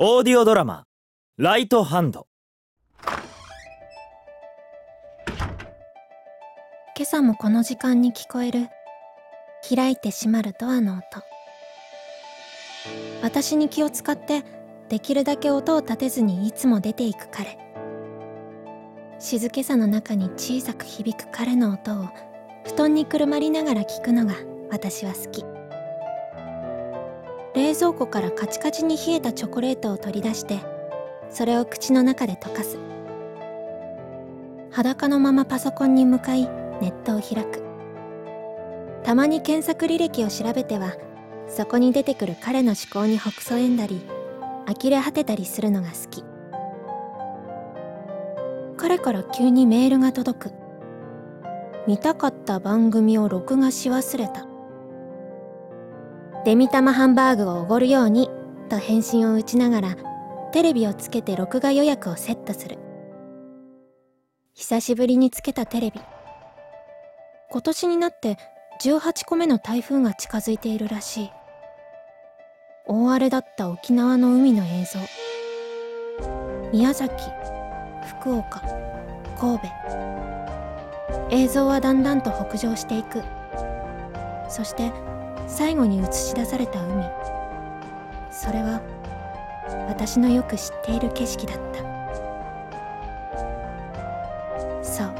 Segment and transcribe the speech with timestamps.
[0.00, 0.84] オーディオドラマ
[1.38, 2.28] 「ライトハンド。
[6.96, 8.68] 今朝もこの時間に聞こえる
[9.68, 11.02] 開いて閉まるドアの音。
[13.22, 14.44] 私に気を使って
[14.88, 17.58] できるだけ音を立てずにいつも出ていく彼。
[19.18, 22.06] 静けさの中に小さく響く彼の音を
[22.64, 24.34] 布団にくるまりながら聞くのが
[24.70, 25.57] 私は好き。
[27.58, 30.60] 冷蔵庫からカチカチに冷えたチョコレートを取り出して
[31.28, 32.78] それを口の中で溶かす。
[34.70, 37.64] 裸のままパソコンに向かいネットを開く。
[39.02, 40.94] たまに検索履歴を調べては
[41.48, 44.02] そこに出てくる彼の思考にほくそ笑んだり
[44.80, 46.22] 呆れ果てたりするのが好き。
[48.76, 50.52] 彼から急にメールが届く。
[51.88, 54.47] 見たかった番組を録画し忘れた。
[56.48, 58.30] デミ玉ハンバーグをおごるように
[58.70, 59.96] と返信を打ちながら
[60.50, 62.78] テレビをつけて録画予約をセットする。
[64.54, 66.00] 久しぶりにつけたテレビ。
[67.50, 68.38] 今年になって
[68.82, 71.30] 18個目の台風が近づいているらしい。
[72.86, 75.00] 大荒れだった沖縄の海の映像。
[76.72, 77.12] 宮崎
[78.20, 78.62] 福岡
[79.38, 79.66] 神戸。
[81.30, 83.22] 映像はだんだんと北上していく。
[84.48, 84.90] そして
[85.48, 87.02] 最後に映し出された海。
[88.30, 88.80] それは
[89.88, 91.78] 私のよく知っている景色だった。
[94.84, 95.12] そう。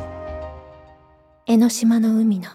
[1.47, 2.51] 江ノ島の海の。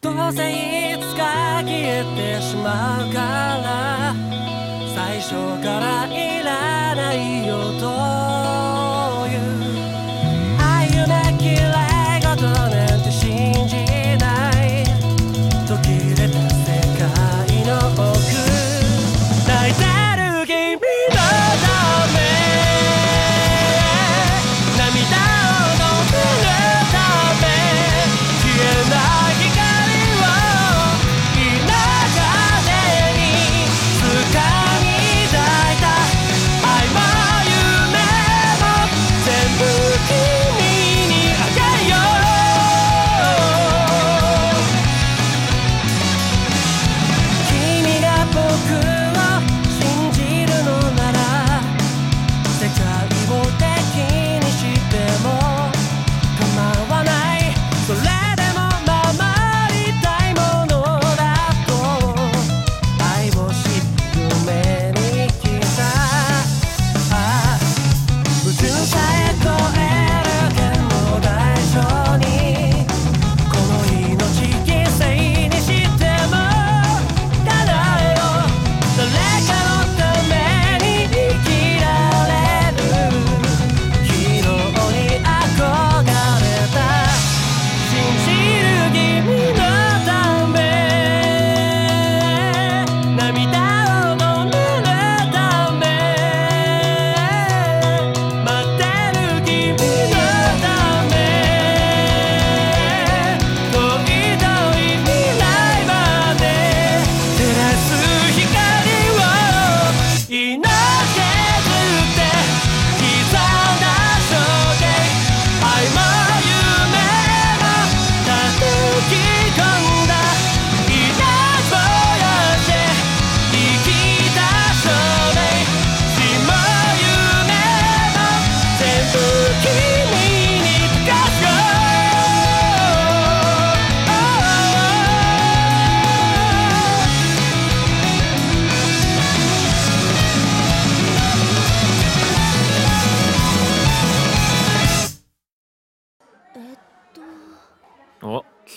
[0.00, 2.02] どうせいつか消え
[2.36, 4.14] てしまうから
[4.94, 5.30] 最初
[5.62, 8.19] からいらないよと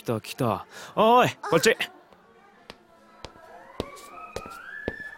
[0.03, 0.65] 来た来た。
[0.97, 1.75] おいこっち。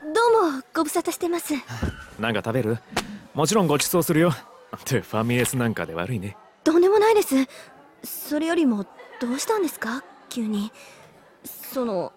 [0.04, 1.56] どうもご無沙汰してます。
[2.20, 2.78] なんか食べる？
[3.34, 4.30] もちろんご馳走するよ。
[4.30, 4.36] っ
[4.86, 6.38] てファミレスなんかで悪いね。
[6.64, 7.36] とんでもないです。
[8.04, 8.86] それよりも
[9.20, 10.04] どうしたんですか？
[10.30, 10.72] 急に。
[11.44, 12.14] その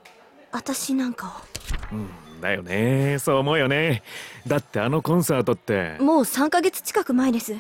[0.52, 1.43] 私なんか
[1.90, 3.19] うんだよね。
[3.19, 4.02] そう思うよね。
[4.46, 5.96] だってあのコンサートって。
[6.00, 7.56] をもう3ヶ月近く前です。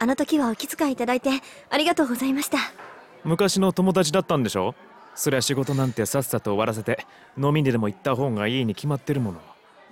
[0.00, 1.30] あの時はお気遣いいただいて
[1.70, 2.58] ありがとうございました
[3.24, 4.74] 昔の友達だったんでしょ？
[5.14, 9.40] そりゃ仕事なんてさっさと終わらせて飲みにでも行った方がいいに決まってるもの。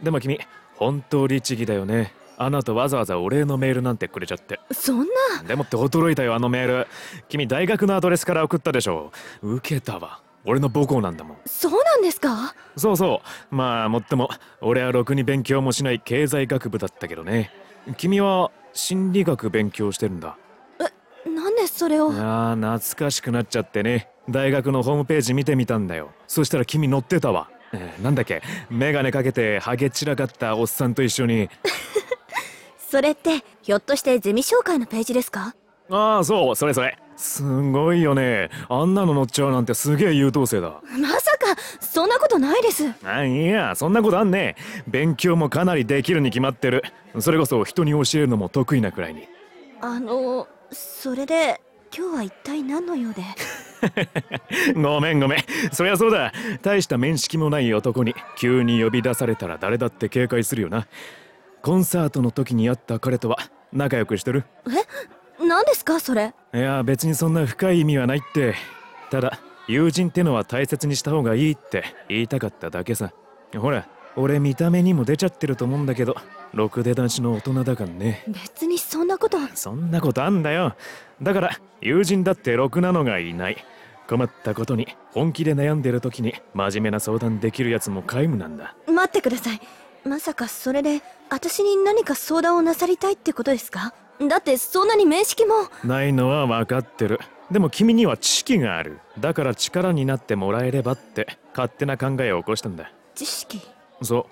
[0.03, 0.39] でも君
[0.77, 2.15] 本当律儀だよね。
[2.39, 4.59] あなたわざわざお礼のメールなんてくれちゃって。
[4.73, 5.05] そんな。
[5.47, 6.87] でもって驚いたよあのメール。
[7.29, 9.13] 君大学のアドレスから送ったでしょ。
[9.43, 10.23] 受けたわ。
[10.47, 11.37] 俺の母校なんだもん。
[11.45, 12.55] そうなんですか？
[12.77, 13.55] そうそう。
[13.55, 14.31] まあもっとも
[14.63, 17.53] 俺はろくに勉強もしない経済学部だったけどね。
[17.99, 20.39] 君は心理学勉強してるんだ
[21.61, 22.13] でそれを。
[22.13, 24.09] ああ懐かしくなっちゃってね。
[24.29, 26.11] 大学のホームページ見てみたんだよ。
[26.27, 28.43] そしたら君乗ってたわ、えーなんだっけ？
[28.71, 31.49] メガネかけてハゲ散らかったおっさんと一緒に。
[32.79, 35.55] それってひょっとしてゼミ紹介のページですか？
[35.91, 36.97] ああそうそれそれ。
[37.17, 38.49] すごいよね。
[38.71, 40.81] あんなの乗っちゃうなんてすげえ優等生だ。
[40.99, 42.85] まさかそんなことないです。
[43.05, 44.57] あいやそんなことあんね。
[44.89, 46.83] 勉強もかなりできるに決まってる。
[47.19, 49.29] それこそ人に教えるのも得意なくらいに。
[49.83, 51.61] あのそれで
[51.97, 53.23] 今日は一体何の用で？
[54.81, 55.45] ごめんごめん。
[55.73, 56.33] そりゃそうだ。
[56.63, 60.87] 大した面識もない男に急に呼び出されたら誰だって警戒するよな。
[61.63, 63.39] コンサートの時に会った彼とは
[63.73, 64.45] 仲良くしてる？
[65.41, 66.35] 何ですかそれ？
[66.55, 68.55] いや別にそんな深い意味はないって。
[69.11, 73.13] ただ友人ってのは大切にした方がいいって言いたかっただけさ。
[73.57, 76.17] ほら俺見た目にも出ちゃってると思うんだけど
[76.53, 78.25] ろくで男子の大人だからね。
[78.29, 79.39] 別にそんなこと。
[79.55, 80.75] そんなことあんだよ。
[81.23, 83.65] だから友人だってろくなのがいない。
[84.09, 88.75] 困ったことに本気で悩んでる時に真面目な相談できるやつも皆無なんだ。
[88.89, 89.61] 待ってください。
[90.05, 93.95] まさかそれで私に何か相談をなさりたいってことですか？
[94.29, 95.55] だってそんなに面識も。
[95.85, 97.21] ないのは分かってる。
[97.53, 98.99] でも君には知識がある。
[99.21, 102.91] だから力になってもらえればって勝手な考えを起こしたんだ。
[103.15, 103.61] 知識？
[104.03, 104.27] そ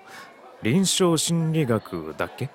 [0.61, 0.65] う。
[0.65, 2.49] 臨床心理学だっけ？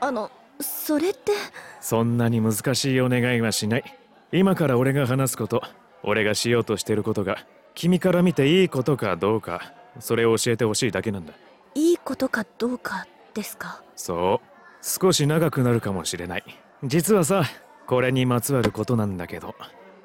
[0.00, 0.30] あの
[0.60, 1.32] それって。
[1.80, 3.84] そんなに難しいお願いはしない。
[4.32, 5.62] 今から俺が話すこと
[6.02, 7.38] 俺がしようとしてることが
[7.74, 11.32] 君から見ていいことかどうかそれを教えてほしいだけなんだ。
[11.74, 13.82] いいことかどうかですか？
[13.96, 14.46] そう。
[14.80, 16.44] 少し長くなるかもしれない。
[16.84, 17.44] 実はさ
[17.86, 19.54] これにまつわることなんだけど。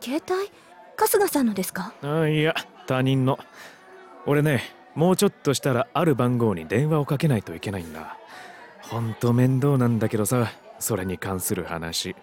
[0.01, 0.51] 携帯？
[0.98, 1.94] 春日さんのですか？
[2.01, 2.54] あいや
[2.88, 3.40] 他人の。
[4.25, 4.63] 俺ね
[4.95, 8.18] もうちょっとしたらある番号に電話をかけないといけないんだ。
[8.81, 12.15] ほんと面倒なんだけどさそれに関する話。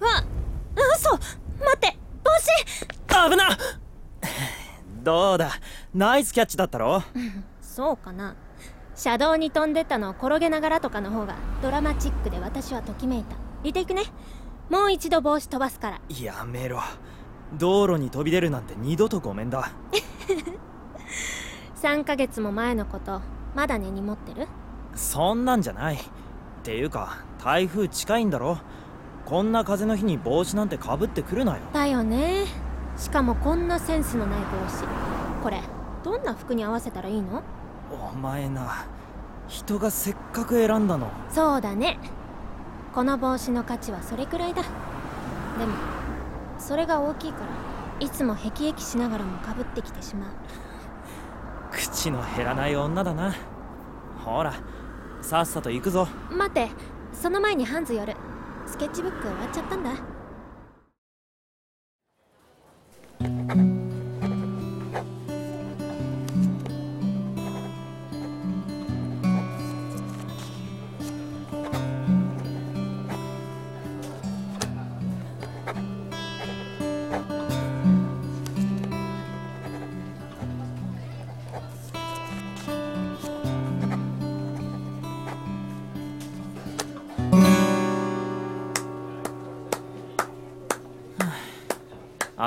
[0.00, 0.22] わ
[0.96, 1.22] 嘘待
[1.76, 3.30] って帽子。
[3.30, 3.56] 危な
[5.02, 5.52] どうだ
[5.94, 7.02] ナイスキャッチだったろ？
[7.62, 8.36] そうかな。
[8.96, 13.36] 車道に飛んでったのを転げながらとかの方がドラマチックで私はときめいた。
[13.62, 14.02] リテイクね。
[14.70, 16.00] もう一度帽子飛ばすから。
[16.20, 16.80] やめろ
[17.58, 19.70] 道路に飛び出るなんて二度とごめんだ。
[21.80, 23.20] 3ヶ月も前のこと
[23.54, 24.46] まだ根に持ってる？
[24.94, 25.96] そんなんじゃない。
[25.96, 25.98] っ
[26.62, 28.58] ていうか台風近いんだろ。
[29.26, 31.60] こんな風の日に帽子なんてかぶってくるなよ。
[31.72, 32.44] だよね。
[32.96, 34.84] しかもこんなセンスのない帽子。
[35.42, 35.60] これ
[36.02, 37.42] どんな服に合わせたらいいの？
[37.90, 38.86] お前な
[39.48, 41.08] 人がせっかく選んだの。
[41.30, 41.98] そうだね。
[42.94, 44.62] この帽子の価値はそれくらいだ。
[44.62, 44.68] で
[45.66, 45.72] も
[46.58, 47.46] それが大きいから
[48.06, 50.30] いつも辟易しながらもかぶってきてしまう。
[51.70, 53.34] 口の減らない女だな。
[54.24, 54.54] ほら
[55.20, 56.08] さっさと行くぞ。
[56.30, 56.70] 待って
[57.12, 58.14] その前にハンズ寄る。
[58.66, 59.90] スケッチブック終わっちゃったんだ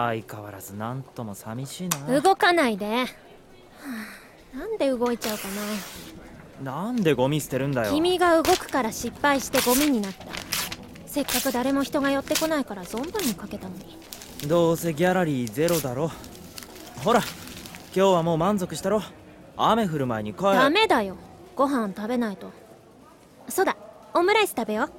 [0.08, 2.22] 相変わらずなんとも寂しいな。
[2.22, 2.86] 動かないで。
[2.86, 3.06] は
[4.54, 5.44] あなんで動いちゃうか
[6.64, 6.72] な。
[6.86, 7.94] なんでゴミ捨てるんだよ。
[7.94, 10.26] 君が動くから失敗してゴミになった。
[11.06, 13.98] せっかく誰も人が寄ってこないから存分にかけたのに。
[14.48, 16.12] どうせギャラリーゼロだろ。
[17.04, 17.22] ほら
[17.96, 19.02] 今日はもう満足したろ。
[19.58, 21.18] 雨降る前に帰ダメだよ。
[21.56, 22.52] ご飯食べないと。
[23.50, 23.76] そうだ
[24.14, 24.90] オムライス食べよ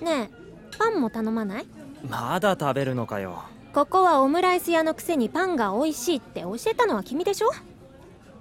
[0.00, 0.04] う。
[0.04, 0.35] ねえ
[0.78, 1.66] パンも頼まない？
[2.08, 3.44] まだ食べるのかよ。
[3.72, 7.50] ここはオムライス屋のくせにパンが美味しいって教えたのは君でしょ？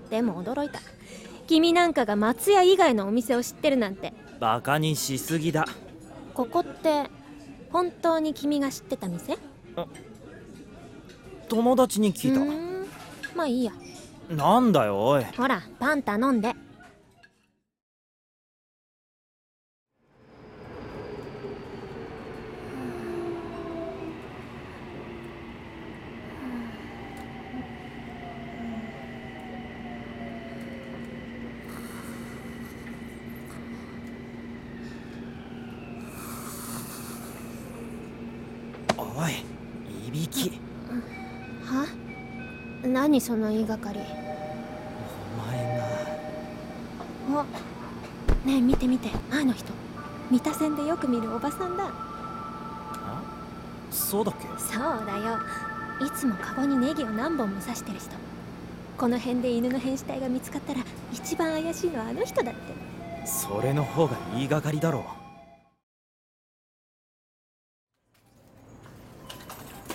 [0.10, 0.80] でも驚いた。
[1.48, 4.13] 君なんかが松屋以外のお店を知ってるなんて。
[4.39, 5.65] バカにしすぎだ。
[6.34, 7.10] ここって
[7.72, 9.38] 本当に君が知ってた店？
[11.50, 12.36] 友達に聞いう
[13.32, 13.72] たまあいいや。
[14.30, 15.24] なんだよおい。
[15.38, 16.56] ほらパン頼んで
[43.06, 44.00] 何その言いがかり？
[44.00, 44.04] お
[45.46, 45.78] 前
[47.30, 47.44] なお
[48.48, 49.10] ねえ見て見て。
[49.30, 49.72] あの人。
[50.32, 51.84] 三田線でよく見るおばさんだ。
[51.88, 53.22] あ？
[53.92, 54.48] そうだっけ？
[54.58, 55.38] そうだよ。
[56.04, 58.10] いつもカゴにネギを何本も刺してる人。
[58.98, 60.80] この辺で犬の変死体が見つかったら
[61.14, 63.28] 一番怪しいのはあの人だって。
[63.28, 65.06] それの方が言いがかりだろ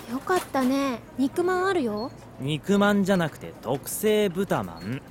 [0.09, 0.99] よかったね。
[1.17, 2.09] 肉まんあるよ
[2.41, 5.01] 肉まんじゃなくて特製豚まん。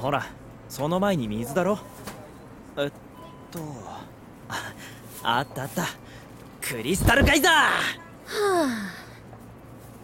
[0.00, 0.26] ほら
[0.68, 1.78] その前に水だろ。
[2.76, 2.92] えっ
[3.50, 3.60] と。
[4.48, 4.74] あ
[5.22, 5.86] あったあった。
[6.60, 7.52] クリスタルカイザー！
[7.52, 7.68] は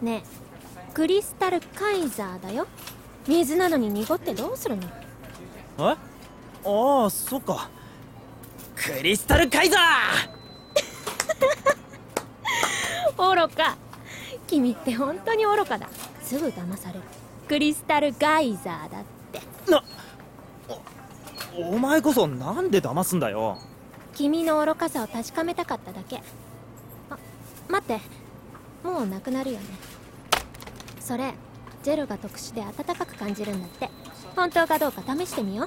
[0.02, 0.04] あ。
[0.04, 2.66] ねえクリスタルカイザーだよ。
[3.26, 4.82] 水なのに濁ってどうするの？
[5.78, 5.82] え？
[5.82, 5.96] あ
[7.06, 7.68] あそっか。
[8.74, 9.78] クリスタルカイザ
[13.18, 13.76] 愚か。
[14.46, 15.87] 君って本当に愚かだ
[16.28, 17.00] すぐ騙される。
[17.48, 19.40] クリスタルガイザーだって。
[19.64, 19.82] ーな
[21.56, 23.56] おお前こそなんで騙すんだよ。
[24.14, 26.18] 君の愚かさを確かめたかっただけ。
[27.08, 27.16] あ
[27.70, 27.98] 待って。
[28.86, 29.64] もうなくなるよね。
[31.00, 31.32] それ
[31.82, 33.88] ジェルが特殊で暖かく感じるんだって。
[34.36, 35.66] 本当かどうか試してみよ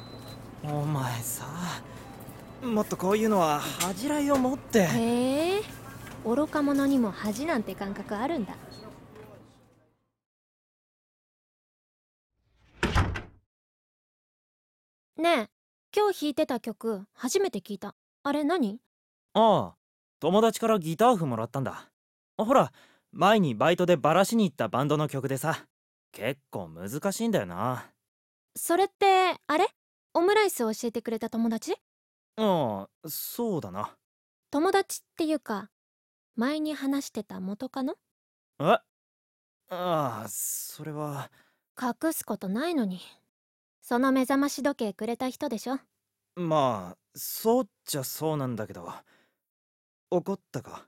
[0.63, 0.71] う。
[0.71, 1.47] お前さ
[2.63, 4.83] もっとこういうのは恥じらいを持って。
[4.83, 5.61] へえ。
[6.23, 8.53] 愚か者にも恥なんて感覚あるんだ
[15.21, 15.49] ねえ
[15.95, 17.93] 今日弾いてた曲初めて聞いた。
[18.23, 18.79] あれ何？
[19.35, 19.75] ああ
[20.19, 21.91] 友達からギター譜もらったんだ。
[22.37, 22.71] ほら
[23.11, 25.67] 前にバイトでバラしに行ったバンドの曲でさ
[26.11, 27.91] 結構難しいんだよな。
[28.55, 29.67] それってあれ？
[30.15, 31.75] オムライスを教えてくれた友達？
[32.37, 33.95] ああそうだな。
[34.49, 35.69] 友達っていうか
[36.35, 37.93] 前に話してた元カノ？
[38.59, 38.63] え？
[38.63, 38.81] あ
[39.69, 41.29] あそれは。
[41.79, 43.01] 隠すことないのに
[43.91, 45.77] その目覚まし時計くれた人でしょ？
[46.37, 48.89] まあそうっちゃそうなんだけど。
[50.09, 50.85] 怒ったか？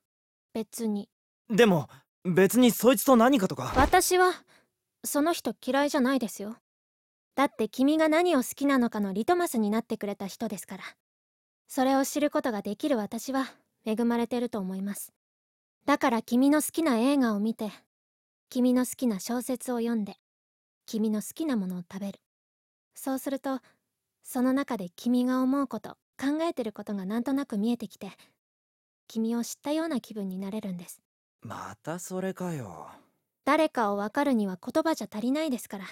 [0.54, 1.10] 別に。
[1.50, 1.90] でも
[2.24, 3.74] 別にそいつと何かとか？
[3.76, 4.32] 私は
[5.04, 6.56] その人嫌いじゃないですよ。
[7.36, 10.84] だって君が何を好きなのかのリトマスになってくれた人ですから。
[11.68, 13.48] それを知ることができる私は
[13.86, 15.12] 恵まれてると思います。
[15.86, 17.70] だから君の好きな映画を見て
[18.50, 20.16] 君の好きな小説を読んで
[20.86, 22.20] 君の好きなものを食べる
[22.96, 23.60] そうすると
[24.24, 28.12] その中で君が思うこと考えてることがなんとなく見えてきて
[29.08, 31.02] 君を知ったような気分になれるんです。
[31.42, 32.88] またそれかよ。
[33.46, 35.86] 誰かを分かるには言葉じゃ足りないですから。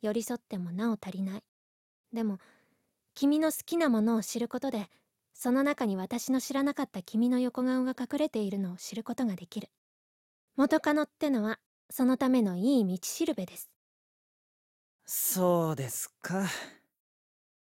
[0.00, 1.42] 寄り添ってもなお足りない。
[2.12, 2.38] でも
[3.14, 4.88] 君の好きなものを知ることで
[5.34, 9.68] その中に私の知らなかった君の横顔が隠れているのを知ることができる。
[10.56, 11.58] 元カノってのは
[11.90, 13.71] そのためのいい道しるべです
[15.04, 16.44] そうですか。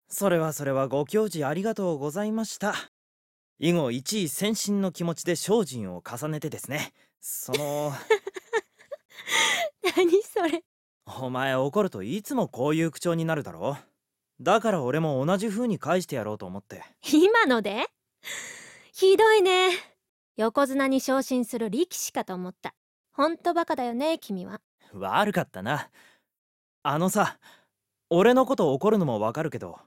[0.07, 2.75] それはそれはご教示ありがとうございました。
[3.59, 6.93] 以後一位先進の気持ちで精進を重ねてですね。
[7.21, 7.93] その
[9.95, 10.63] 何それ。
[11.05, 13.77] お前怒るといつもこういう口調になるだろ
[14.41, 16.83] だから俺も同じ風に返してやろうと思って。
[17.11, 17.87] 今ので？
[18.93, 19.71] ひどいね。
[20.35, 22.73] 横綱に昇進する力士かと思った。
[23.11, 24.61] ほんとバカだよね君は。
[24.93, 25.89] 悪かったな
[26.83, 27.37] あのさ
[28.09, 29.79] 俺のこと怒るのもわかるけど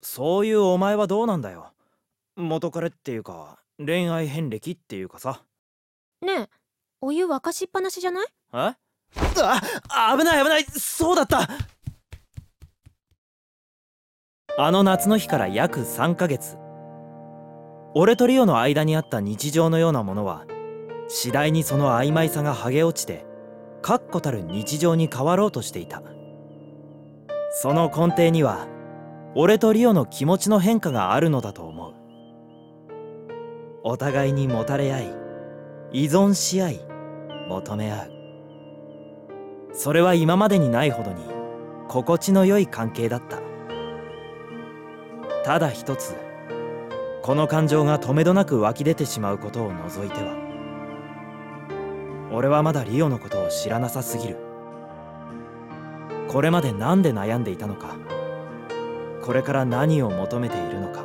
[0.00, 1.72] そういうお前はどうなんだよ。
[2.36, 5.42] 元彼っていうか恋愛遍歴っていうかさ。
[6.22, 6.48] ねえ
[7.00, 8.26] お湯沸かしっぱなしじゃない？
[8.54, 8.56] え？
[8.56, 8.76] あ
[10.16, 11.48] 危ない危ないそうだった。
[14.58, 16.56] あの夏の日から約3ヶ月。
[17.94, 20.46] 俺とリオの間にあった日常のようなものは
[21.08, 23.26] 次第にその曖昧さが剥げ落ちて
[23.82, 26.02] 確固たる日常に変わろうとしていた
[27.58, 28.68] その根底には
[29.34, 31.94] 俺とリオの気持ちの変化があるのだと思う。
[33.82, 35.14] お互いにもたれ合い
[35.90, 36.80] 依存し合い
[37.48, 38.10] 求め合う。
[39.72, 41.24] それは今までにないほどに
[41.88, 43.38] 心地の良い関係だった。
[45.42, 46.14] ただ一つ
[47.22, 50.36] この感情がとめどなく湧き出てしまうことを除いては
[52.34, 54.45] 俺はまだリオのことを知らなさすぎる。
[56.28, 57.96] これまで何で悩んでいたのか
[59.22, 61.04] これから何を求めているのか。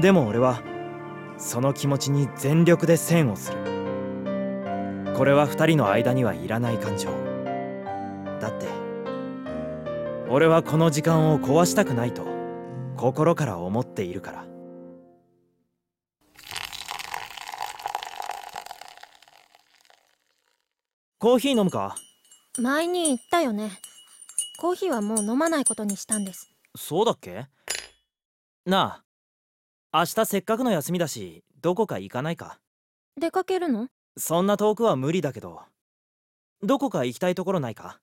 [0.00, 0.62] でも俺は
[1.38, 3.58] その気持ちに全力で線をする。
[5.16, 7.10] これは二人の間にはいらない感情。
[8.40, 8.66] だって
[10.28, 12.26] 俺はこの時間を壊したくないと
[12.96, 14.44] 心から思っているから。
[21.18, 21.96] コーヒー飲むか？
[22.58, 23.70] 前に言ったよね。
[24.58, 26.50] コーヒーはもう飲まないことにしたんです。
[26.76, 27.46] そうだっけ？
[28.66, 29.02] な
[29.90, 32.58] あ明日せっかくの休みだしどこか行かないか？
[33.18, 33.88] 出かけるの？
[34.18, 35.62] そんな遠くは無理だけど
[36.62, 38.00] どこか行きたいところないか？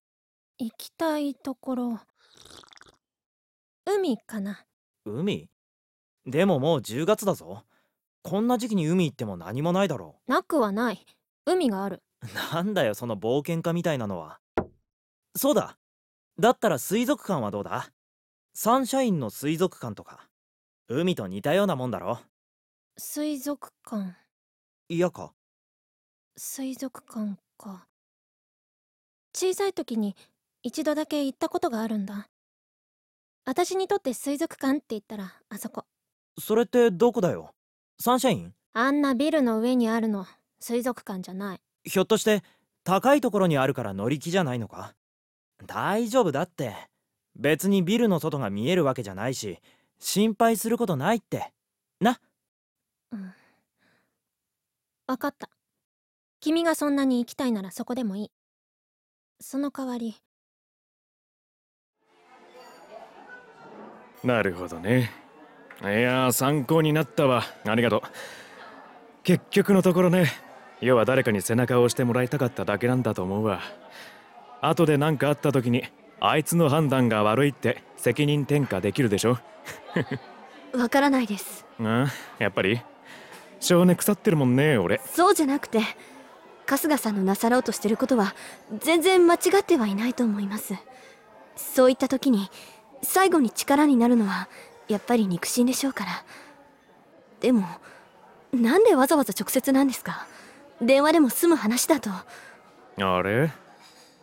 [0.57, 1.99] 行きたいところ。
[3.85, 4.65] 海かな。
[5.05, 5.47] 海？
[6.25, 7.63] でももう10月だぞ。
[8.23, 11.05] こんな時期に海行っても何もないだろなくはない。
[11.45, 11.95] 海がある。
[11.97, 11.99] う
[12.53, 14.39] なんだよその冒険家みたいなのは。
[15.35, 15.77] そうだ。
[16.39, 17.91] だったら水族館はどうだ？
[18.53, 20.27] サンシャインの水族館とか。
[20.87, 22.19] 海と似たようなもんだろ。
[22.97, 24.15] 水族館。
[24.89, 25.33] 嫌か。
[26.35, 27.87] 水族館か。
[29.35, 30.15] 小さい時に
[30.63, 32.27] 一度だけ行ったことがあるんだ。
[33.45, 35.85] 私にとって水族館って言ったらあそこ。
[36.39, 37.53] それってどこだよ？
[37.99, 38.53] サンシャイン？
[38.73, 40.25] あんなビルの上にあるの
[40.59, 42.43] 水族館じゃないひょっとして
[42.83, 44.93] 高いところにあるから乗り気じゃないのか？
[45.65, 46.75] 大丈夫だって。
[47.35, 49.59] 別にビルの外が見えるわけじゃないし
[49.99, 51.51] 心配することないって。
[52.01, 52.19] な。
[53.11, 53.33] うん。
[55.07, 55.49] 分かった。
[56.41, 58.31] 君がそんなに行きたいならそこでもいい。
[59.39, 60.15] その代わり。
[64.23, 65.11] なるほどね。
[65.81, 67.43] いやー参考になったわ。
[67.65, 68.01] ありがとう。
[69.23, 70.29] 結局のところね
[70.81, 73.61] 要は誰かに背中を押してもらいたかっただけなんだと思うわ。
[74.61, 75.83] 後で何かあった時に
[76.19, 79.37] あいつの判断が悪いって責任転嫁できるでしょ。
[80.77, 81.65] わからないです。
[81.81, 82.07] あ
[82.39, 82.81] やっぱり？
[83.59, 85.01] 性根腐ってるもんね俺。
[85.05, 85.81] そうじゃなくて
[86.65, 88.33] 春日さんのなさろうとしてることは
[88.79, 90.75] 全然間違ってはいないと思います。
[91.57, 92.49] そういった時に
[93.01, 94.47] 最後に力になるのは
[94.87, 96.11] やっぱり肉親でしょうから。
[97.41, 97.65] でも
[98.53, 100.25] なんでわざわざ直接なんですか？
[100.81, 102.09] 電話でも済む話だと。
[102.09, 103.51] あれ？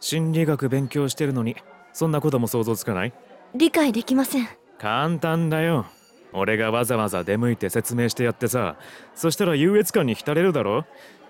[0.01, 1.57] 心理学勉強してるのに
[1.93, 3.13] そんなことも想像つかない？
[3.55, 4.49] 理解できません。
[4.79, 5.87] 簡単だよ。
[6.33, 8.77] 俺がわざわざ出向いて説明してやってさ
[9.15, 10.85] そしたら優越感に浸れるだろ？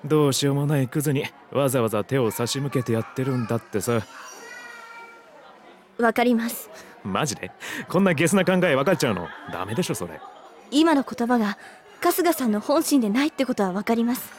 [0.04, 4.02] どうしようもないクズにわざわざ手を差し向けてやってるんだってさ。
[5.98, 6.68] わかります。
[7.04, 7.52] マジで？
[7.88, 9.28] こんなゲスな考え分かっちゃうの？
[9.52, 10.20] ダメでしょそれ。
[10.70, 11.56] 今の言葉が
[12.02, 14.32] 春日さんの本心でないってことはわかります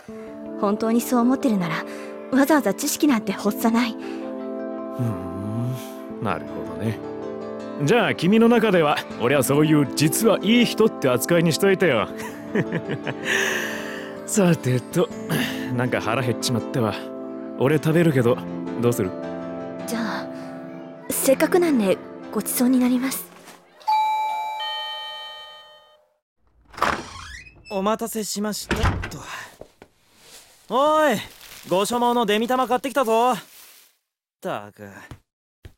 [0.59, 1.85] 本当にそう思ってるなら
[2.31, 3.91] わざわざ知識なんて欲さない。
[3.93, 5.75] うーん
[6.23, 6.97] なるほどね。
[7.83, 12.07] じゃあ君の中では俺はそういう実はいい人って扱いにしといてよ。
[14.25, 15.07] さてと
[15.75, 16.95] なんか腹減っちまったわ。
[17.59, 18.37] 俺食べるけど
[18.81, 19.11] どうする？
[19.87, 20.27] じゃあ
[21.09, 21.97] せっかくなんで
[22.31, 23.25] ごちそうになります。
[27.69, 28.75] お待たせしました。
[29.09, 29.19] と
[30.69, 31.15] おい
[31.69, 33.32] ご所望のデミ玉買ってきたぞ。
[33.32, 33.38] っ
[34.41, 34.89] たく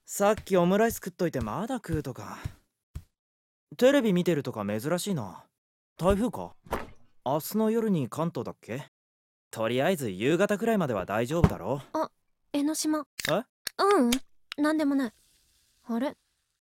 [0.04, 2.40] さっきオムライス食っといてまだ食うとか。
[3.78, 5.44] テレビ見てるとか珍しいな。
[5.96, 6.56] 台風か？
[7.24, 8.88] 明日の夜に関東だっけ？
[9.52, 11.84] とりあえず夕方くらいまでは大丈夫だろ。
[12.52, 13.06] 江ノ島。
[13.30, 13.34] え？
[13.34, 13.46] う
[13.78, 14.12] うん
[14.58, 15.14] なんでもない。
[15.88, 16.16] あれ？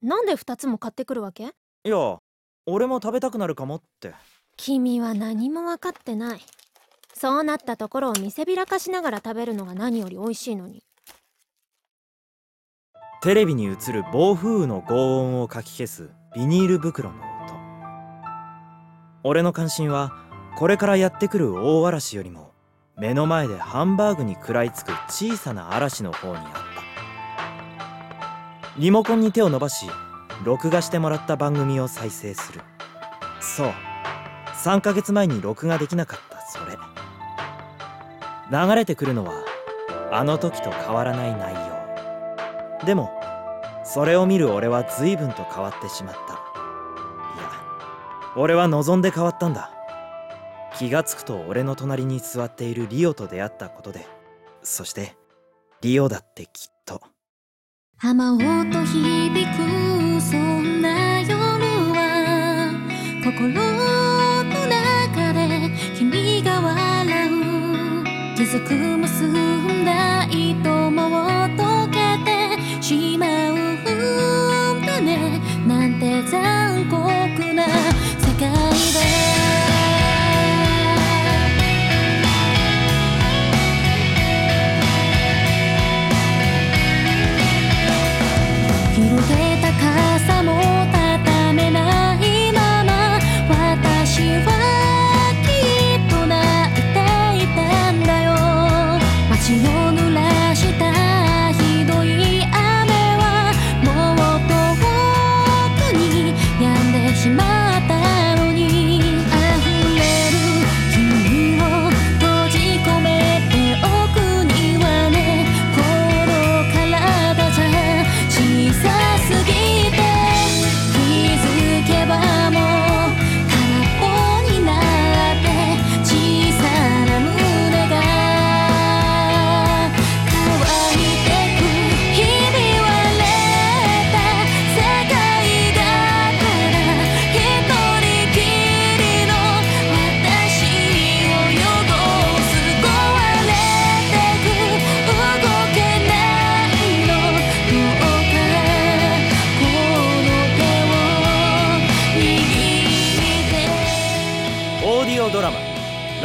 [0.03, 1.45] なんで2つも買ってくるわけ？
[1.85, 2.19] いや
[2.67, 4.13] 俺も食べたくなるかもって。
[4.59, 6.41] 君は何も分かってない
[7.15, 10.83] そうなったところを見せびらかしながら食べるのが何より美味しいのに。
[13.23, 17.25] テレビに映る暴風雨の轟音をかき消すビニール袋の音。
[19.23, 20.13] 俺の関心は
[20.57, 22.53] これからやってくる大嵐よりも
[22.97, 26.61] 目の前でハンバーグに食らいつく小さな嵐の方にあった。
[28.79, 29.87] リモコンに手を伸ばし
[30.43, 32.63] 録画してもらった番組を再生する。
[33.41, 33.73] そう。
[34.65, 36.40] 3ヶ月前に録画できなかった。
[38.51, 39.33] 流れてくるのは
[40.13, 42.87] あの時と変わらない内容。
[42.87, 43.11] でも
[43.85, 46.35] それを見る俺は随分と変わってしまった。
[46.35, 46.41] いや
[48.37, 49.71] 俺は望んで変わったんだ。
[50.77, 54.07] 気がつくと俺の隣に座っているリオと出会ったことで
[54.63, 55.17] そして
[55.83, 57.01] リオだってきっと。
[57.99, 62.73] 浜音響くそんな夜は
[63.23, 63.80] 心
[68.51, 69.50] 続くます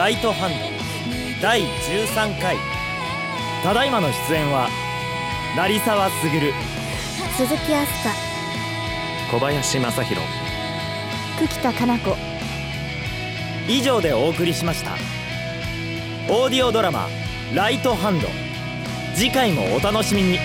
[0.05, 0.55] ライトハンド
[1.41, 2.57] 第13回。
[3.63, 4.69] ただいまの出演は
[5.57, 6.21] 成沢卓。
[7.35, 7.87] 鈴木飛
[9.31, 10.27] 小林正弘
[11.39, 12.15] 久喜田かな子。
[13.67, 14.91] 以上でお送りしました。
[16.29, 17.07] オーディオドラマ
[17.55, 18.27] 「ライトハンド」
[19.15, 20.37] 次回もお楽しみに